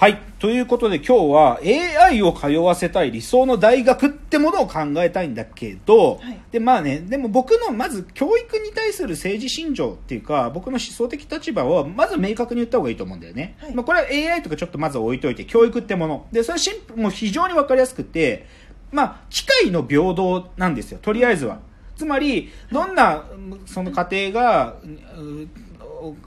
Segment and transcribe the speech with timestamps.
[0.00, 0.16] はい。
[0.38, 13.56] ということで今日は AI を通わせたい理想の大学ってものを考えたいんだけど、はいで、まあね、でも僕のまず教育に対する政治信条っていうか、僕の思想的立場をまず明確に言った方がいいと思うんだよね。
[13.60, 16.26] はいまあこれは AI とかちょっとまず置いといて、教育ってもの。
[16.32, 18.46] で、それはシンプルもう非常にわかりやすくて、
[18.92, 20.98] まあ、機会の平等なんですよ。
[21.02, 21.58] とりあえずは。
[22.00, 23.24] つまり、どんな、
[23.66, 25.48] その家庭が、う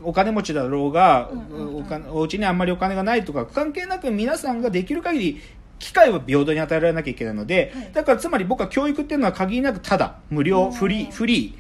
[0.04, 1.32] おお金持ちだろうが、
[1.76, 5.42] お金お家にあんまりお金がないとか関係なく皆さんができる限り
[5.80, 7.92] 機会を平等に与えられなきゃいけないので、はい。
[7.92, 10.72] だからつまり僕は教育っていうのは限りなくただ無料、うん。
[10.74, 11.52] フリーフリー。
[11.54, 11.56] っ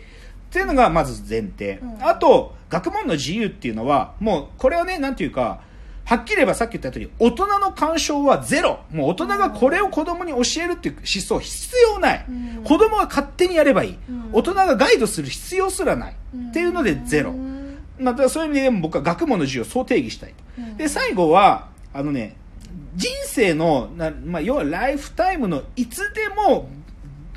[0.51, 2.07] ていうのがまず前提、うん。
[2.07, 5.61] あと学問の自由っていうのはもうこれはねなんていうか
[6.05, 8.79] はっきり言えばさっき言った通り大人の干渉はゼロ。
[8.91, 12.63] もう大人がこれを子供に教えるっていう思想必要ない、うん。
[12.63, 14.29] 子供は勝手にやればいい、うん。
[14.33, 16.49] 大人がガイドする必要すらない、うん。
[16.49, 17.77] っていうのでゼロ、うん。
[17.99, 20.33] まあ、だからそういう意味でも僕は学問の自由をそう定義したい
[20.77, 22.35] で、最後は、あのね、
[22.95, 26.69] 人生の、なまあ、要はライフタイムのいつでも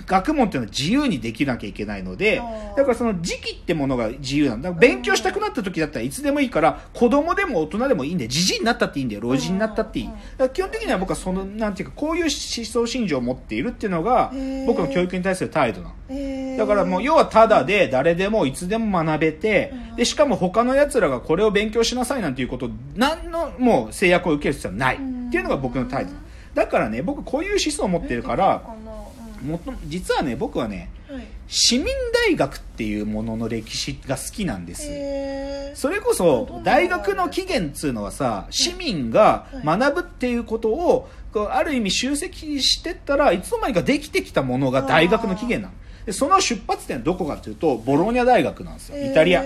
[0.06, 2.40] 学問っていうのは自由にできなきゃいけないので
[2.76, 4.72] だからその時期ってものが自由なんだ。
[4.72, 10.10] 勉強したくなった時だったらいつでもいいから、子供でも大人でもいいんで、じじいになったっていいんだよ、老人になったっていい。
[10.52, 14.32] 基本的には僕はその、なんていうか、こういう思想信条を持っているっていうのが
[14.66, 15.94] 僕の教育に対する態度なの。
[16.08, 16.58] えー。
[16.58, 19.96] だからもう要はただで誰でもいつでも学べてうん。
[19.96, 26.12] でしかも他の奴らがこれを勉強しなさいなんていうこと何のもう制約を受ける必要はないうんっていうのが僕の態度。
[26.54, 28.62] だからね僕こういう思想を持ってるから
[29.42, 31.26] もっと実はね僕はねはい。
[31.48, 35.80] 市民大学っていうものの歴史が好きなんです。
[35.80, 49.10] それこそ大学の起源っつうのはさ市民が学ぶっていうことをこうある意味集積してったらいつの間にかできてきたものが大学の起源なのでその出発点はどこかっていうとボローニャ大学なんですよ。
[49.10, 49.42] イタリア、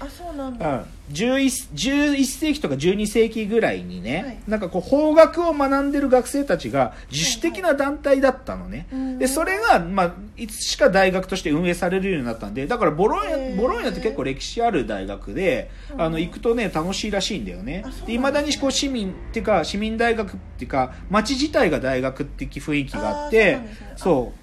[0.00, 0.86] あそうなんだ。
[1.10, 4.38] うん、11, 11世紀とか12世紀ぐらいにね、はい。
[4.48, 9.18] なんかこう法学を学んでる学生たちが自主的な団体だったのね、うん。
[9.18, 13.56] でそれが、まあ、いつしか大学として運営されるようになったんでだからボローニへャー。
[13.56, 16.02] ボローニャって結構歴史ある大学で、うん。
[16.02, 17.82] あの行くとね楽しいらしいんだよね。
[17.86, 23.58] あそうなんですねだにこう市民っていうか市民大学っていうか町自体が大学的雰囲気があって
[23.96, 24.38] そう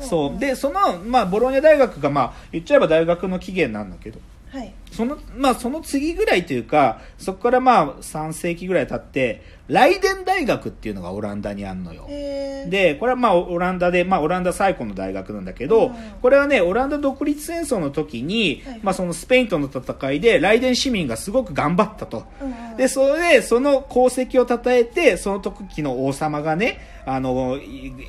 [0.00, 0.38] そう。
[0.40, 4.18] でその、まあ、ボローニャ大学が、まあ、言っちゃえば大学の起源なんだけど
[4.52, 4.81] はい。
[4.92, 12.06] その、まあ、その次ぐらいというか、そこからまあ、3世紀ぐらい経って、ライデン大学っていうのがオランダにあるのよ。
[12.08, 22.24] へーで、これはまあ、オランダで、まあ、オランダ最古の大学なんだけど、うんこれはね、オランダ独立戦争の時に、はいまあ、そのスペインとの戦いで、ライデン市民がすごく頑張ったと。
[22.40, 27.58] うんうんで、それで、その功績を称えて、その時の王様がね、あの、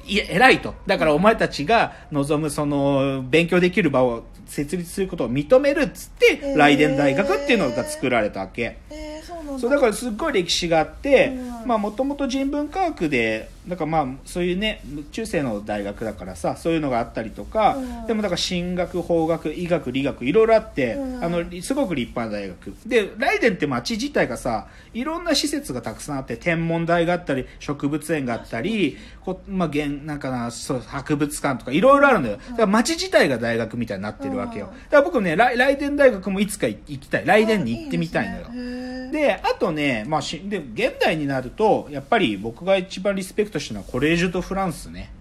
[0.07, 0.75] 偉いと。
[0.85, 8.77] だからお前たちが望む、その、勉強できる場を設立することを認めるっつって、へーライデン大学っていうのが作られたわけ。
[8.89, 14.81] えーそうなんだからすっごい歴史があってうんまあもともと人文科学でだからまあそういうね
[15.11, 18.07] 中世の大学だからさそういうのがあったりとか、うん。
[18.07, 21.23] でもだから進学法学医学理学いろいろあって、うん。
[21.23, 22.75] あのすごく立派な大学。
[22.85, 34.69] でライデンって町自体がさいろんな施設がたくさんあって天文台があったり植物園があったりこまあ、現なんかなそう博物館とかいろいろあるんだよだから町自体が大学みたいになってるわけよ。
[34.73, 34.83] うん。
[34.85, 37.25] だから僕ねライライデン大学もいつか行きたい。
[37.25, 38.73] ライデンに行ってみたいのよ。
[39.13, 39.41] ですね。
[39.43, 45.11] あとね、まあし、で、現代になると、やっぱり僕が一番リスペクトしてるのはコレージュ・ド・フランスね。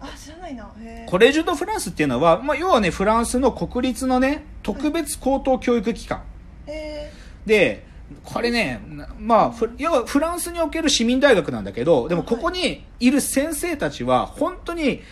[0.00, 0.68] あ知らないな。
[1.06, 6.22] コレージュ・ド・フランスっていうのは、まあ、要はね、フランスの国立のね、特別高等教育機関。
[6.66, 7.12] へ
[7.46, 7.86] で、
[8.24, 15.02] これね、なまあ、フ要はフランスにおける市民大学なんだけど、でもここにいる先生たちは、本当に、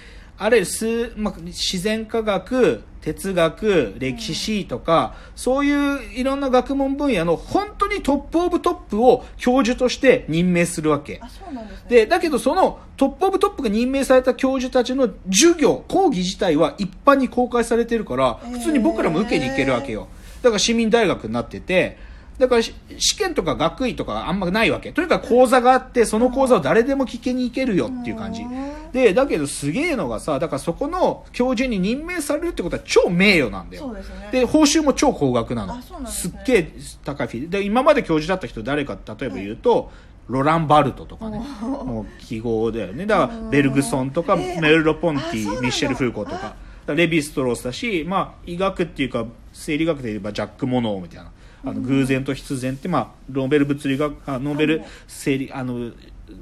[0.43, 11.25] あれ、す、まあ、自然科学、哲学、歴史史とか、そういういろんな学問分野の本当に top of top を教授として任命するわけー。
[11.25, 20.09] あそうなんですねで、だけどその top of top が任命された教授たちの授業、講義自体は一般に公開されてるから、普通に僕らも受けに行けるわけよ。
[20.41, 21.99] だから市民大学になってて、
[22.41, 24.93] だからし試験とか学位とかあんまないわけ。
[24.93, 28.93] とにかく講座があって、その講座を誰でも聞きに行けるよっていう感じうん。
[28.93, 33.93] で、だけどすげえのがさ、だからそこの教授に任命されるってことは超名誉なんだよ。
[33.95, 35.81] ですねで、報酬も超高額なの。
[36.07, 36.73] すねっげえ
[37.05, 39.93] 高いフィーで、今まで教授だった人誰か例えば言うと、
[40.29, 41.43] ロラン・バルトとかね。
[41.61, 43.05] もう記号だよね。
[43.05, 46.55] だから、ベルグソンとか、えーメルロ・ポンティ、ミッシェル・フーコーとか。
[46.87, 51.31] レヴィ・ストロースだし、まあ、医学っていうか、生理学で言えばジャック・モノーみたいな。
[51.65, 55.91] あの偶然と必然って、まあ、ノーベル物理学、あノーベル生理、あの、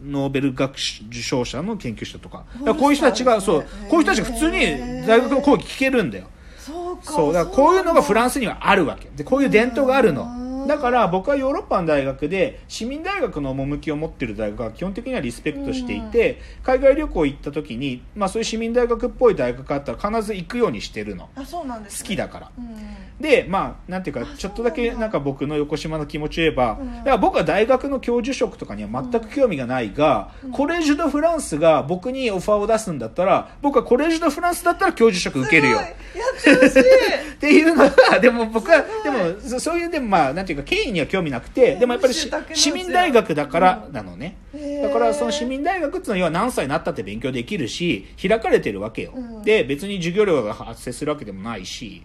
[0.04, 2.44] ノーベル学受賞者の研究者とか。
[2.78, 6.26] こういう人たちが、そう、こういう人たちが普通に大学の講義聞けるんだよ。
[6.58, 9.08] そうかそう、だからこういうのがフランスにはあるわけ。
[9.16, 10.26] で、こういう伝統があるの。
[10.68, 21.30] だから僕はヨーロッパの大学で市民大学の趣を持ってる大学は基本的にはリスペクトしていて、海外旅行行った時に、まあ、そういう市民大学っぽい大学があったら必ず行くようにしてるの。
[21.34, 22.50] あそうなんです、好きだから。
[22.58, 22.98] うん。
[23.18, 26.96] でまあなんていうかあちょっとだけなんか僕の横島の気持ちを言えば、うん。
[26.98, 30.50] だから僕は大学の教授職とかには全く興味がないが、うん。
[30.52, 35.78] コレージュ・ド・フランスが僕にオファーを出すんだったら僕はコレージュ・ド・フランスだったら教授職受けるよ。
[35.78, 36.82] やってほしい。
[37.38, 44.36] っていうのがでも僕はでもそそういうでもまあなんていうか経緯には興味なくてでもやっぱり市民大学だからなのね、
[44.82, 49.42] だからその市民大学っていうのは何歳になったって勉強できるし開かれてるわけよ、うん。
[49.42, 52.02] で別に授業料が発生するわけでもないし。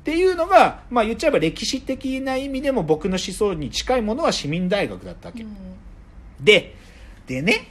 [0.00, 5.56] っていうのが、まあ、言っちゃえば歴史的な意味でも僕の思想に近いものは市民大学だったわけ、うん。
[6.40, 6.76] で
[7.26, 7.66] でね。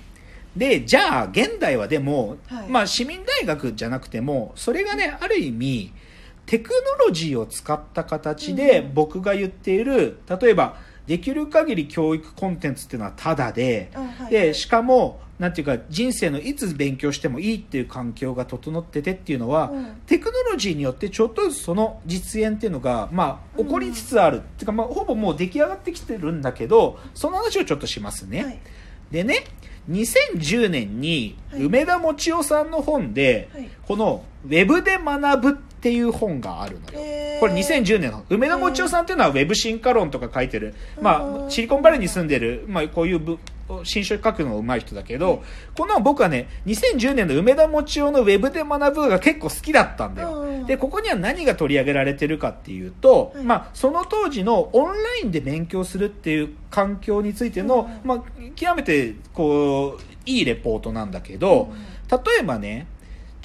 [0.53, 2.67] でじゃあ現代はでも、はい。
[2.67, 5.93] まあ、市民大学じゃなくてもそれがねある意味
[6.45, 8.93] テクノロジーを使った形でうん。
[8.93, 10.77] 僕が言っている、例えば
[11.07, 13.91] できる限り教育コンテンツっていうのはタダで、
[14.29, 19.85] でしかもなんていうか人生のいつ勉強してもいいっていう環境が整っててっていうのは、うん。
[20.07, 28.43] テクノロジーによってちょっとずつその実演っていうのが、まあ、起こりつつある、っていうか、まあ、ほぼもう出来上がってきてるんだけどその話をちょっとしますね。
[28.43, 28.59] はい。
[29.11, 29.45] でね
[29.89, 31.63] 2010年にはい。
[31.63, 33.69] 梅田もちおさんの本で、はい。
[33.87, 37.39] この「ウェブで学ぶ」っていう本があるのよ。
[37.39, 41.45] これ2010年の梅田もちおさんっていうのはウェブ進化論とか書いてる、まうん。
[41.45, 43.37] あ、シリコンバレーに住んでる、まあ、こういうぶ
[43.83, 45.43] 新書書くの上手い人だけど、
[45.77, 50.65] この僕はね2010年の梅田もちおのウェブで学ぶが結構好きだったんだよ、うん。
[50.65, 58.07] でここには何が取り上げられてるかっていうと、はいまあ、その当時のオンラインで勉強するっていう環境についての、うん。
[58.07, 58.23] まあ、
[58.55, 61.71] 極めてこういいレポートなんだけど、
[62.09, 62.87] 例えばね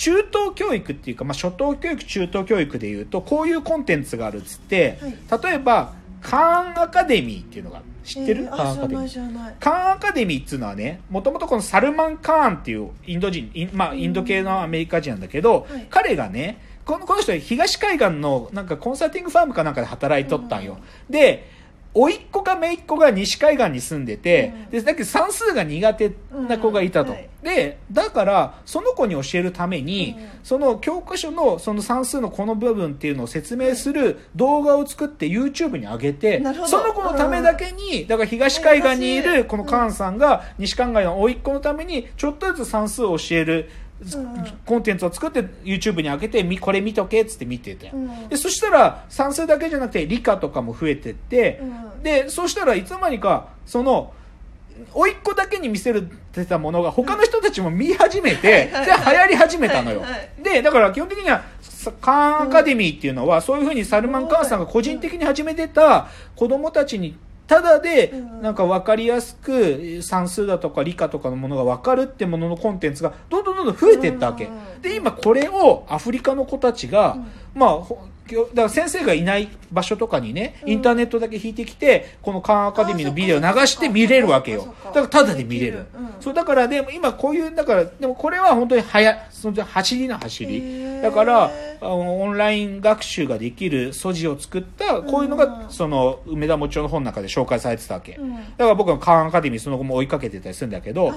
[0.00, 4.98] 中等教育っていうか、まあ、初等教育中等教育でいうとこういうコンテンツがあるっつって、
[5.42, 5.92] 例えば
[6.22, 9.58] カーンアカデミーっていうのが知ってる、えーカーンアカデミー。
[9.60, 15.86] カーンアカデミーっていうのはねもともとこのサルマン・カーンっていうインド人イン,、まあ、インド系のアメリカ人なんだけど、はい。
[15.90, 20.78] 彼がねこのこの人は東海岸のなんかコンサルティングファームかなんかで働いとったんよ、
[21.10, 21.59] で
[21.92, 24.70] 甥っ子か姪っ子が西海岸に住んでて、うん。
[24.70, 26.12] でだけど算数が苦手
[26.48, 27.16] な子がいたと、うん。
[27.16, 30.28] はいでだからその子に教えるために、うん。
[30.42, 43.89] その教科書のその算数のこの部分っていうのを説明する動画を作って YouTube に上げて、その子のためだけに、だから東海岸にいるこのカーンさんが西海岸の甥っ子のためにちょっとずつ算数を教えるうん
[44.64, 48.28] コンテンツを作って YouTube に上げてみこれ見とけっつって見てて、うん。
[48.28, 52.02] でそしたら算数だけじゃなくて理科とかも増えてって、うん。
[52.02, 54.12] でそうしたらいつの間にかその
[54.94, 55.92] 甥っ子だけに見せ
[56.32, 67.16] てたものが他の人たちも見始めて、はいで流行り始めたのよ、はいはいでだから基本的にはさカーンアカデミーっていうのは、そういうふうにサルマン・カーンさんが個人的に始めてた子供たちに
[67.50, 68.42] ただでうん。
[68.42, 74.82] なんか分かりやすく算数だとか理科とかのものが分かるってもののコンテンツがどんどんどんどん増えていったわけ、うん。
[74.82, 77.26] で今これをアフリカの子たちが、うん。
[77.60, 77.98] まあほ
[78.36, 84.74] だから先生がいない場所とかにね、インターネットだけ引いてきてこのカーンアカデミーのビデオを流して見れるわけよ。
[84.84, 85.86] だからタダで見れる。
[86.20, 91.02] そうだからでも今こういうだからでもこれは本当に早その走りの走り。
[91.02, 98.34] だからあのオンライン学習ができる素地を作ったこういうのが、うんその梅田もちおの本の中で紹介されてたわけ、うん。
[98.34, 101.12] だから僕はカーンアカデミーその後も追いかけてたりするんだけど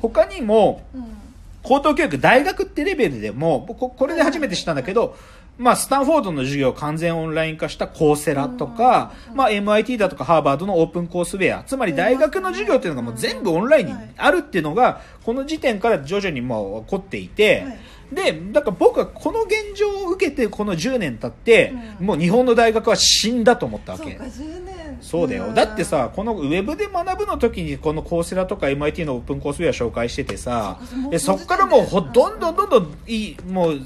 [0.00, 1.27] 他にもうん
[1.68, 5.18] 高等教育大学ってレベルでも僕これで初めて知ったんだけど、
[5.58, 17.78] まあ、スタンフォードの授業を完全オンライン化したコーセラとか、まあ、MIT だとかハーバードのオープンコースウェアつまり大学の授業っていうのがもう全部オンラインにあるっていうのがこの時点から徐々にもう起こっていて、はい
[18.12, 22.06] でだから僕はこの現状を受けてこの10年経って、うん。
[22.06, 24.12] もう日本の大学は死んだと思ったわけ。
[24.12, 24.24] そうか。
[24.24, 25.52] 10年そうだよ。
[25.54, 33.80] だってさ、このウェブで学ぶの時にこのコーセラとか MIT のオープンコースウェア紹介しててさそうか、でそっからもうほどんどんどんどんいい、もう、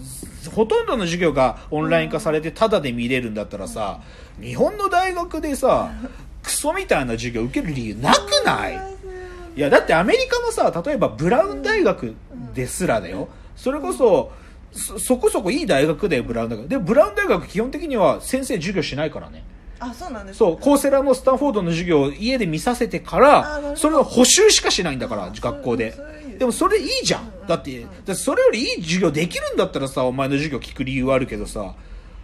[0.55, 4.01] ほとんどの授業がオンライン化されてタダで見れるんだったらさ、
[4.41, 5.93] 日本の大学でさ、
[6.43, 8.75] クソみたいな授業受ける理由なくない？
[9.55, 12.15] いや、だってアメリカのさ、例えばブラウン大学
[12.55, 13.29] ですらだよ。
[13.55, 14.33] それこそ、
[14.73, 16.69] そそこそこいい大学だよ、ブラウン大学。
[16.69, 19.45] で、ブラウン大学基本的には先生授業しないからね。
[19.83, 23.77] あそうなんですそう、コーセラのスタンフォードの授業を家で見させてから、ど。
[23.77, 25.95] それを補習しかしないんだから、あ学校で。
[26.39, 27.31] でもそれいいじゃん。
[27.47, 31.75] だって、それよりいい授業できるんだったらさ、お前の授業聞く理由はあるけどさ、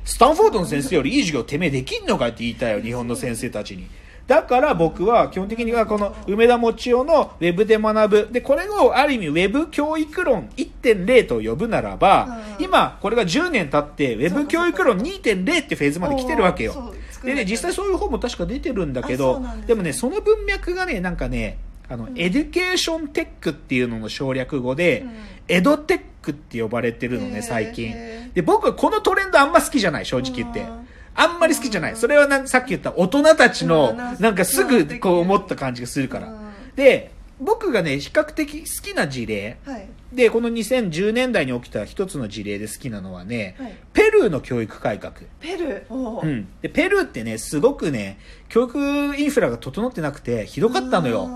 [0.05, 3.89] スタンフォードの先生よりいい授業てめえできんのかって言いたいよ、日本の先生たちに。
[4.29, 8.29] だから僕は基本的にはこの梅田望夫のウェブで学ぶ。
[8.31, 12.65] で、これをある意味ウェブ教育論1.0と呼ぶならば、うん。
[12.65, 16.93] 今これが10年経ってウェブ教育論2.0ってフェーズまで来てるわけよ。
[17.21, 17.35] そうで。
[17.35, 19.65] ね、実際そういう本も確か出てるんだけあど、ね。
[19.67, 21.59] でもね、その文脈がね、なんかね、
[21.89, 25.11] あの、 education tech っていうのの省略語で、うん。
[25.49, 27.95] EdTech って呼ばれてるのね、最近。
[28.35, 30.61] で、僕はこのトレンドあんま好きじゃない、正直言って。
[30.61, 30.87] うん。
[31.15, 31.97] あんまり好きじゃない。
[31.97, 33.97] それはなんさっき言った大人たちのうん。
[33.97, 36.29] な、なんかすぐこう思った感じがするから。
[36.29, 36.37] うん。
[36.77, 37.11] で、
[37.41, 39.89] 僕がね、比較的好きな事例、はい。
[40.13, 43.77] で、この2010年代に起きた一つの事例で好きなのはね、はい。
[43.93, 45.15] ペルーの教育改革。
[45.41, 46.21] ペルー？
[46.23, 46.27] う。
[46.27, 46.49] ん。
[46.63, 48.19] で、ペルーってね、すごくね、
[48.49, 48.79] 教育
[49.17, 51.31] インフラが整ってなくて、ひどかったのよ。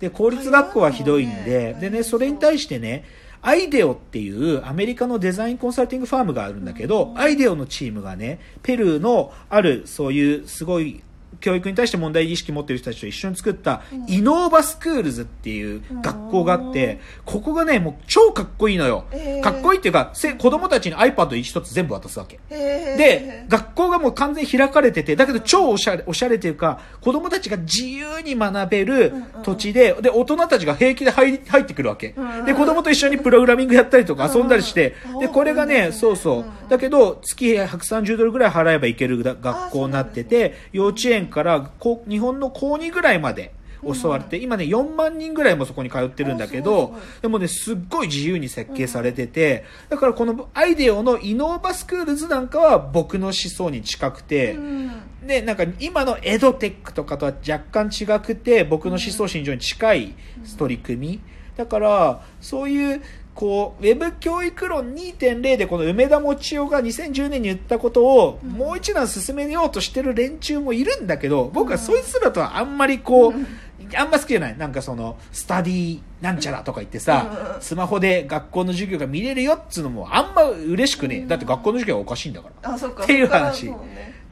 [0.00, 3.04] で、公立学校はひどいんで、大変でね、それに対してね、
[3.42, 7.18] アイデオっていうアメリカのデザインコンサルティングファームがあるんだけど、うん。
[7.18, 11.02] アイデオのチームがね、ペルーのあるそういうすごい
[11.40, 14.06] 教育に対して問題意識持ってる人たちと一緒に作ったうん。
[14.08, 19.04] イノーバスクールズっていう学校があって、ここがね、もう超かっこいいのよ。
[19.12, 19.42] えー。
[19.42, 22.40] かっこいいっていうか、せ子供たちに iPad 一つ全部渡すわけ。
[22.48, 29.12] で、学校がもう完全に開かれてて、だけど超おしゃれ、おしゃれというか、子供たちが自由に学べる
[29.42, 32.14] 土地で、で、大人たちが平気で入り入ってくるわけ。
[32.46, 36.44] で、子供と一緒にプログラミングやったりとか遊んだりしてで、これがね、うんそうそう。
[36.68, 41.70] だけど、月130ドルぐらい払えばいけるだ学校になってて、幼稚園から
[42.08, 54.90] 日本の高2ぐらいまで、教われて、今ね、4万人ぐらいもそこに通ってるんだけどでもね、すっごい自由に設計されてて、だからこのアイデオのイノーバスクールズなんかは僕の思想に近くて、うん。
[55.26, 60.14] で、なんか今のエドテックとかとは若干違くて、僕の思想心情に近い
[60.56, 61.20] 取り組み。
[61.56, 63.02] だから、そういう、
[63.34, 68.50] こう、ウェブ教育論2.0でこの梅田もちおが2010年に言ったことをうん。
[68.50, 73.46] もう一段進めようとしてる連中もいるんだけど、僕はそいつらとはあんまりこう、うん
[73.94, 74.56] あんま好きじゃない。
[74.56, 77.60] なんかその、スタディなんちゃらとか言ってさう、ん。
[77.62, 81.26] スマホで学校の授業が見れるよっつうのもあんま嬉しくねえ。
[81.26, 82.72] だって学校の授業はおかしいんだから。
[82.72, 83.02] あそっか。
[83.02, 83.66] っていう話。
[83.66, 83.74] じゃ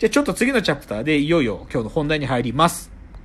[0.07, 2.91] あちょっと次のチャプターでいよいよ今日の本題に入ります。